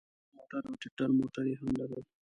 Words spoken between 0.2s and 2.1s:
موټر او ټیکټر موټر یې هم لرل.